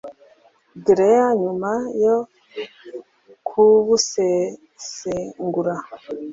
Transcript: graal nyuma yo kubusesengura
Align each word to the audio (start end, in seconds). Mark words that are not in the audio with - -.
graal 0.85 1.31
nyuma 1.43 1.71
yo 2.03 2.15
kubusesengura 3.47 5.75